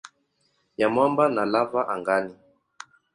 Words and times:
ya 0.77 0.87
mwamba 0.89 1.29
na 1.29 1.45
lava 1.45 1.87
angani. 1.93 2.33